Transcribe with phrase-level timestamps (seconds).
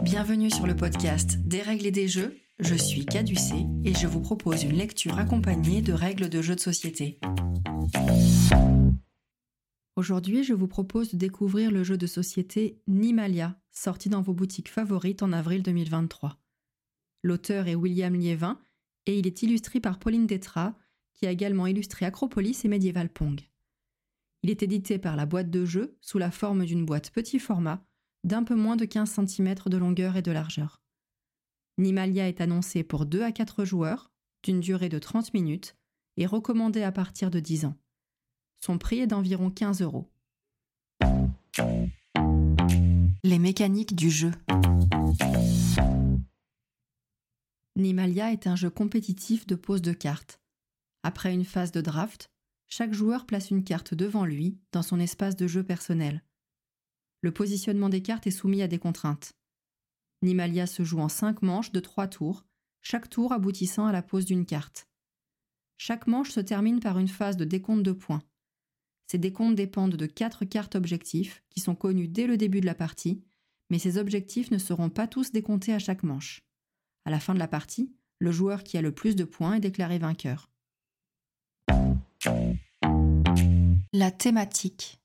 [0.00, 2.38] Bienvenue sur le podcast Des règles et des jeux.
[2.58, 6.60] Je suis Caducé et je vous propose une lecture accompagnée de règles de jeux de
[6.60, 7.20] société.
[9.94, 14.70] Aujourd'hui, je vous propose de découvrir le jeu de société Nimalia, sorti dans vos boutiques
[14.70, 16.38] favorites en avril 2023.
[17.22, 18.58] L'auteur est William Liévin
[19.04, 20.74] et il est illustré par Pauline Détra,
[21.12, 23.40] qui a également illustré Acropolis et Medieval Pong.
[24.42, 27.84] Il est édité par la boîte de jeu sous la forme d'une boîte petit format
[28.24, 30.80] d'un peu moins de 15 cm de longueur et de largeur.
[31.78, 34.10] Nimalia est annoncé pour 2 à 4 joueurs,
[34.42, 35.76] d'une durée de 30 minutes,
[36.16, 37.76] et recommandé à partir de 10 ans.
[38.60, 40.08] Son prix est d'environ 15 euros.
[43.24, 44.32] Les mécaniques du jeu.
[47.76, 50.40] Nimalia est un jeu compétitif de pose de cartes.
[51.02, 52.30] Après une phase de draft,
[52.68, 56.22] chaque joueur place une carte devant lui dans son espace de jeu personnel.
[57.22, 59.32] Le positionnement des cartes est soumis à des contraintes.
[60.22, 62.44] Nimalia se joue en cinq manches de trois tours,
[62.80, 64.88] chaque tour aboutissant à la pose d'une carte.
[65.78, 68.22] Chaque manche se termine par une phase de décompte de points.
[69.06, 72.74] Ces décomptes dépendent de quatre cartes objectifs qui sont connues dès le début de la
[72.74, 73.22] partie,
[73.70, 76.42] mais ces objectifs ne seront pas tous décomptés à chaque manche.
[77.04, 79.60] À la fin de la partie, le joueur qui a le plus de points est
[79.60, 80.50] déclaré vainqueur.
[83.92, 85.01] La thématique.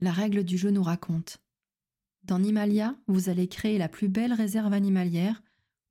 [0.00, 1.38] La règle du jeu nous raconte.
[2.24, 5.42] Dans Nimalia, vous allez créer la plus belle réserve animalière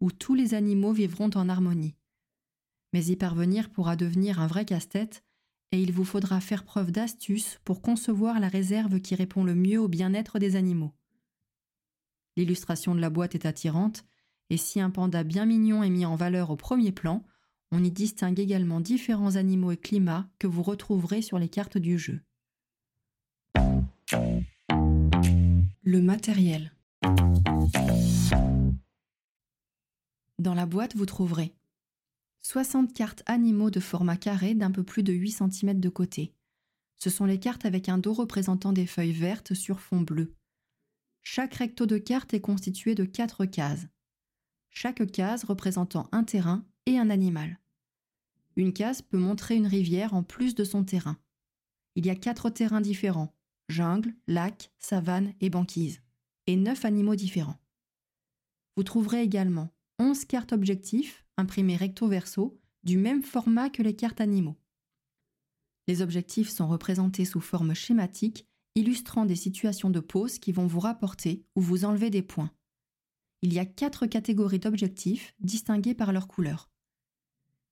[0.02, 1.96] où tous les animaux vivront en harmonie.
[2.92, 5.24] Mais y parvenir pourra devenir un vrai casse-tête
[5.72, 9.80] et il vous faudra faire preuve d'astuce pour concevoir la réserve qui répond le mieux
[9.80, 10.94] au bien-être des animaux.
[12.36, 14.04] L'illustration de la boîte est attirante
[14.50, 17.26] et si un panda bien mignon est mis en valeur au premier plan,
[17.72, 21.98] on y distingue également différents animaux et climats que vous retrouverez sur les cartes du
[21.98, 22.22] jeu.
[25.84, 26.72] Le matériel.
[30.40, 31.54] Dans la boîte, vous trouverez
[32.42, 36.34] 60 cartes animaux de format carré d'un peu plus de 8 cm de côté.
[36.98, 40.36] Ce sont les cartes avec un dos représentant des feuilles vertes sur fond bleu.
[41.22, 43.88] Chaque recto de cartes est constitué de 4 cases.
[44.70, 47.60] Chaque case représentant un terrain et un animal.
[48.56, 51.18] Une case peut montrer une rivière en plus de son terrain.
[51.96, 53.34] Il y a quatre terrains différents
[53.70, 56.02] jungle, lac, savane et banquise,
[56.48, 57.60] et neuf animaux différents.
[58.76, 59.70] Vous trouverez également
[60.00, 64.58] 11 cartes objectifs imprimées recto verso du même format que les cartes animaux.
[65.88, 70.80] Les objectifs sont représentés sous forme schématique, illustrant des situations de pose qui vont vous
[70.80, 72.52] rapporter ou vous enlever des points.
[73.42, 76.70] Il y a quatre catégories d'objectifs distingués par leur couleur.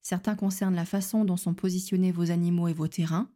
[0.02, 3.32] Certains concernent la façon dont sont positionnés vos animaux et vos terrains,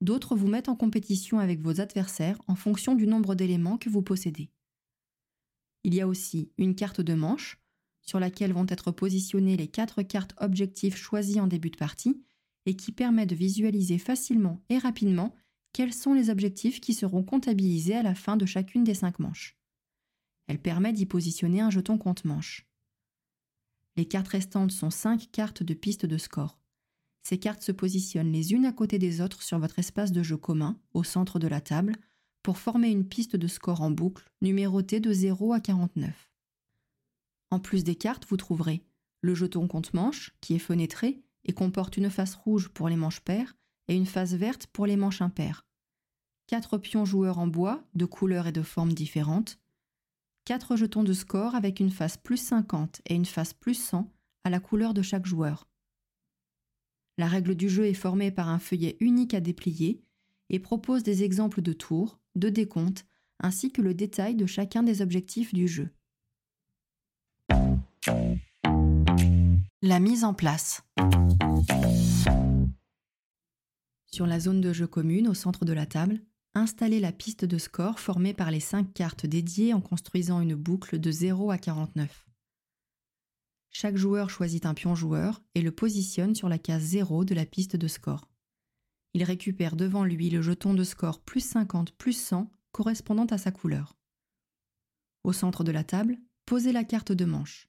[0.00, 4.02] d'autres vous mettent en compétition avec vos adversaires en fonction du nombre d'éléments que vous
[4.02, 4.50] possédez.
[5.84, 7.58] Il y a aussi une carte de manche,
[8.02, 12.22] sur laquelle vont être positionnées les quatre cartes objectifs choisies en début de partie,
[12.66, 15.34] et qui permet de visualiser facilement et rapidement
[15.72, 19.56] quels sont les objectifs qui seront comptabilisés à la fin de chacune des cinq manches.
[20.48, 22.66] Elle permet d'y positionner un jeton compte-manche.
[23.96, 26.58] Les cartes restantes sont 5 cartes de piste de score.
[27.28, 30.36] Ces cartes se positionnent les unes à côté des autres sur votre espace de jeu
[30.36, 31.96] commun, au centre de la table,
[32.44, 36.30] pour former une piste de score en boucle, numérotée de 0 à 49.
[37.50, 38.84] En plus des cartes, vous trouverez
[39.22, 43.56] le jeton compte-manche, qui est fenêtré et comporte une face rouge pour les manches paires
[43.88, 45.66] et une face verte pour les manches impaires.
[46.46, 49.58] Quatre pions joueurs en bois, de couleurs et de formes différentes,
[50.44, 54.08] 4 jetons de score avec une face plus 50 et une face plus 100
[54.44, 55.66] à la couleur de chaque joueur.
[57.18, 60.02] La règle du jeu est formée par un feuillet unique à déplier
[60.50, 63.06] et propose des exemples de tours, de décomptes,
[63.40, 65.88] ainsi que le détail de chacun des objectifs du jeu.
[69.82, 70.82] La mise en place.
[74.06, 76.20] Sur la zone de jeu commune au centre de la table,
[76.54, 80.98] installer la piste de score formée par les 5 cartes dédiées en construisant une boucle
[80.98, 82.25] de 0 à 49.
[83.78, 87.44] Chaque joueur choisit un pion joueur et le positionne sur la case 0 de la
[87.44, 88.26] piste de score.
[89.12, 93.50] Il récupère devant lui le jeton de score plus 50 plus 100 correspondant à sa
[93.50, 93.98] couleur.
[95.24, 97.68] Au centre de la table, posez la carte de manche.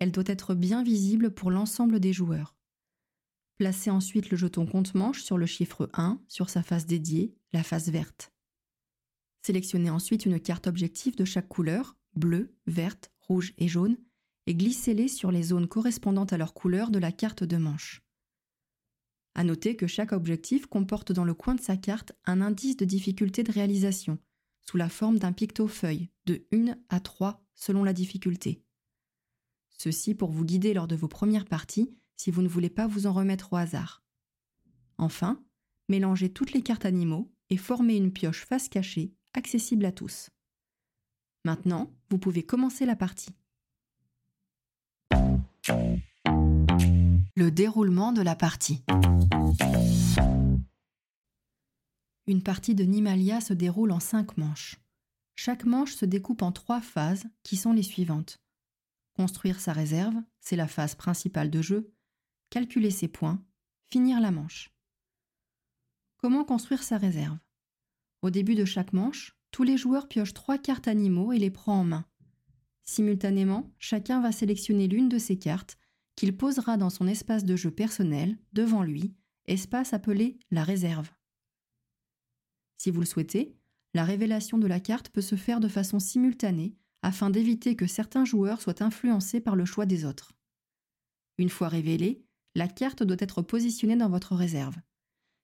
[0.00, 2.54] Elle doit être bien visible pour l'ensemble des joueurs.
[3.56, 7.88] Placez ensuite le jeton compte-manche sur le chiffre 1 sur sa face dédiée, la face
[7.88, 8.34] verte.
[9.40, 13.96] Sélectionnez ensuite une carte objectif de chaque couleur, bleue, verte, rouge et jaune,
[14.48, 18.02] et glissez-les sur les zones correspondantes à leur couleur de la carte de manche.
[19.34, 22.86] À noter que chaque objectif comporte dans le coin de sa carte un indice de
[22.86, 24.18] difficulté de réalisation,
[24.62, 28.64] sous la forme d'un picto-feuille de 1 à 3 selon la difficulté.
[29.68, 33.06] Ceci pour vous guider lors de vos premières parties si vous ne voulez pas vous
[33.06, 34.02] en remettre au hasard.
[34.96, 35.44] Enfin,
[35.90, 40.30] mélangez toutes les cartes animaux et formez une pioche face cachée accessible à tous.
[41.44, 43.34] Maintenant, vous pouvez commencer la partie.
[47.36, 48.82] Le déroulement de la partie.
[52.26, 54.76] Une partie de Nimalia se déroule en cinq manches.
[55.36, 58.40] Chaque manche se découpe en trois phases qui sont les suivantes.
[59.14, 61.92] Construire sa réserve, c'est la phase principale de jeu.
[62.50, 63.42] Calculer ses points,
[63.92, 64.70] finir la manche.
[66.18, 67.38] Comment construire sa réserve?
[68.22, 71.80] Au début de chaque manche, tous les joueurs piochent trois cartes animaux et les prend
[71.80, 72.04] en main.
[72.88, 75.76] Simultanément, chacun va sélectionner l'une de ces cartes
[76.16, 79.12] qu'il posera dans son espace de jeu personnel, devant lui,
[79.44, 81.10] espace appelé la réserve.
[82.78, 83.54] Si vous le souhaitez,
[83.92, 88.24] la révélation de la carte peut se faire de façon simultanée afin d'éviter que certains
[88.24, 90.32] joueurs soient influencés par le choix des autres.
[91.36, 92.24] Une fois révélée,
[92.54, 94.78] la carte doit être positionnée dans votre réserve.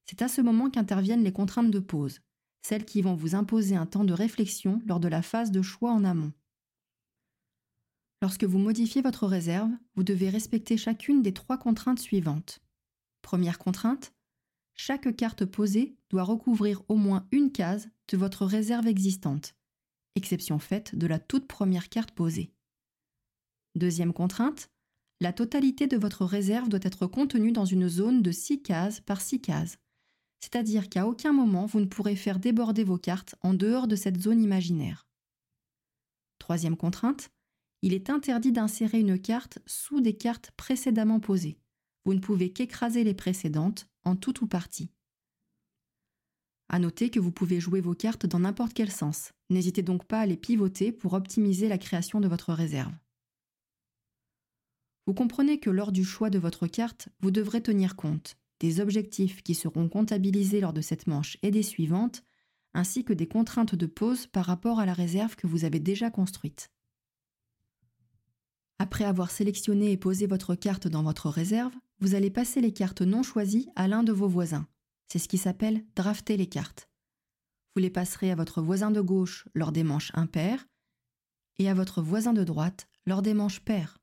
[0.06, 2.20] C'est à ce moment qu'interviennent les contraintes de pause,
[2.62, 5.92] celles qui vont vous imposer un temps de réflexion lors de la phase de choix
[5.92, 6.32] en amont.
[8.24, 12.62] Lorsque vous modifiez votre réserve, vous devez respecter chacune des trois contraintes suivantes.
[13.20, 14.14] Première contrainte,
[14.72, 19.54] chaque carte posée doit recouvrir au moins une case de votre réserve existante,
[20.14, 22.54] exception faite de la toute première carte posée.
[23.74, 24.70] Deuxième contrainte,
[25.20, 29.20] la totalité de votre réserve doit être contenue dans une zone de 6 cases par
[29.20, 29.76] 6 cases
[30.40, 34.20] c'est-à-dire qu'à aucun moment vous ne pourrez faire déborder vos cartes en dehors de cette
[34.20, 35.06] zone imaginaire.
[36.38, 37.30] Troisième contrainte,
[37.84, 41.58] il est interdit d'insérer une carte sous des cartes précédemment posées.
[42.06, 44.90] Vous ne pouvez qu'écraser les précédentes, en tout ou partie.
[46.70, 49.32] À noter que vous pouvez jouer vos cartes dans n'importe quel sens.
[49.50, 52.94] N'hésitez donc pas à les pivoter pour optimiser la création de votre réserve.
[55.06, 59.42] Vous comprenez que lors du choix de votre carte, vous devrez tenir compte des objectifs
[59.42, 62.24] qui seront comptabilisés lors de cette manche et des suivantes,
[62.72, 66.10] ainsi que des contraintes de pause par rapport à la réserve que vous avez déjà
[66.10, 66.70] construite.
[68.78, 73.02] Après avoir sélectionné et posé votre carte dans votre réserve, vous allez passer les cartes
[73.02, 74.66] non choisies à l'un de vos voisins.
[75.06, 76.88] C'est ce qui s'appelle drafter les cartes.
[77.74, 80.66] Vous les passerez à votre voisin de gauche lors des manches impaires
[81.58, 83.98] et à votre voisin de droite lors des manches paires.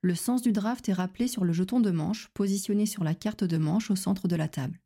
[0.00, 3.44] Le sens du draft est rappelé sur le jeton de manche positionné sur la carte
[3.44, 4.80] de manche au centre de la table.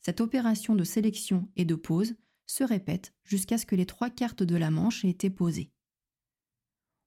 [0.00, 2.14] Cette opération de sélection et de pose
[2.46, 5.72] se répète jusqu'à ce que les trois cartes de la manche aient été posées.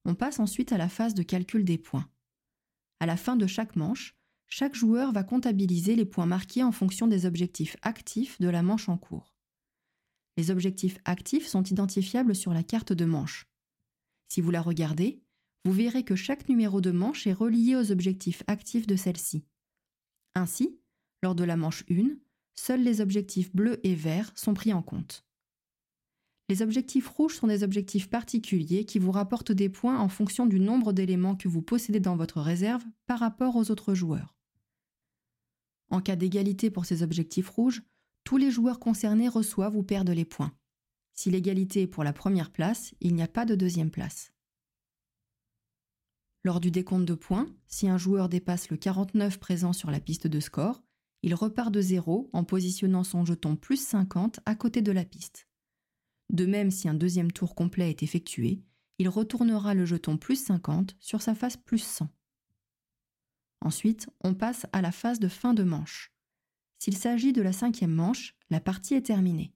[0.06, 2.10] On passe ensuite à la phase de calcul des points.
[3.00, 4.16] À la fin de chaque manche,
[4.48, 8.90] chaque joueur va comptabiliser les points marqués en fonction des objectifs actifs de la manche
[8.90, 9.34] en cours.
[10.38, 13.48] Les objectifs actifs sont identifiables sur la carte de manche.
[14.28, 15.22] Si vous la regardez,
[15.66, 19.46] vous verrez que chaque numéro de manche est relié aux objectifs actifs de celle-ci.
[20.34, 20.80] Ainsi,
[21.22, 22.18] lors de la manche 1,
[22.56, 25.26] seuls les objectifs bleus et verts sont pris en compte.
[26.52, 30.60] Les objectifs rouges sont des objectifs particuliers qui vous rapportent des points en fonction du
[30.60, 34.36] nombre d'éléments que vous possédez dans votre réserve par rapport aux autres joueurs.
[35.92, 37.84] En cas d'égalité pour ces objectifs rouges,
[38.26, 40.52] tous les joueurs concernés reçoivent ou perdent les points.
[41.14, 44.34] Si l'égalité est pour la première place, il n'y a pas de deuxième place.
[46.44, 50.28] Lors du décompte de points, si un joueur dépasse le 49 présent sur la piste
[50.28, 50.84] de score,
[51.24, 55.48] il repart de zéro en positionnant son jeton plus 50 à côté de la piste.
[56.32, 58.62] De même, si un deuxième tour complet est effectué,
[58.98, 62.08] il retournera le jeton plus 50 sur sa face plus 100.
[63.62, 66.12] Ensuite, on passe à la phase de fin de manche.
[66.80, 69.54] S'il s'agit de la cinquième manche, la partie est terminée.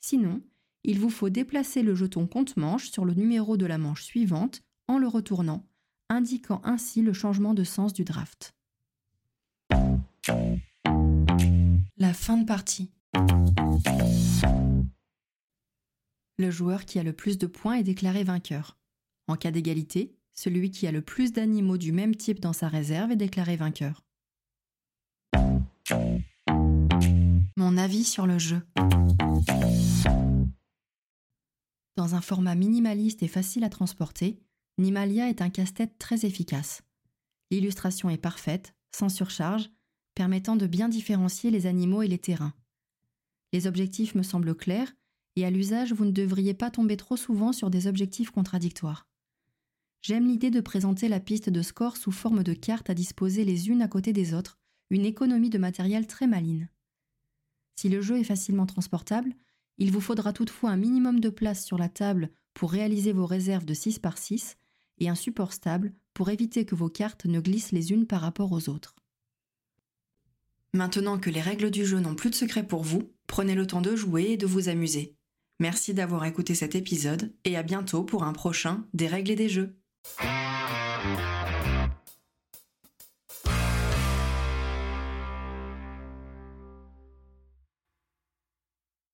[0.00, 0.42] Sinon,
[0.84, 4.98] il vous faut déplacer le jeton compte-manche sur le numéro de la manche suivante en
[4.98, 5.64] le retournant
[6.08, 8.54] indiquant ainsi le changement de sens du draft.
[11.98, 12.90] La fin de partie.
[16.38, 18.76] Le joueur qui a le plus de points est déclaré vainqueur.
[19.26, 23.10] En cas d'égalité, celui qui a le plus d'animaux du même type dans sa réserve
[23.10, 24.04] est déclaré vainqueur.
[27.56, 28.60] Mon avis sur le jeu.
[31.96, 34.38] Dans un format minimaliste et facile à transporter,
[34.76, 36.82] Nimalia est un casse-tête très efficace.
[37.50, 39.70] L'illustration est parfaite, sans surcharge,
[40.14, 42.52] permettant de bien différencier les animaux et les terrains.
[43.54, 44.92] Les objectifs me semblent clairs,
[45.36, 49.06] et à l'usage, vous ne devriez pas tomber trop souvent sur des objectifs contradictoires.
[50.02, 53.68] J'aime l'idée de présenter la piste de score sous forme de cartes à disposer les
[53.68, 54.58] unes à côté des autres,
[54.90, 56.68] une économie de matériel très maline.
[57.74, 59.34] Si le jeu est facilement transportable,
[59.78, 63.66] Il vous faudra toutefois un minimum de place sur la table pour réaliser vos réserves
[63.66, 64.56] de 6 par 6
[64.98, 68.52] et un support stable pour éviter que vos cartes ne glissent les unes par rapport
[68.52, 68.96] aux autres.
[70.72, 73.82] Maintenant que les règles du jeu n'ont plus de secret pour vous, prenez le temps
[73.82, 75.14] de jouer et de vous amuser.
[75.58, 79.48] Merci d'avoir écouté cet épisode et à bientôt pour un prochain Des règles et des
[79.48, 79.76] jeux.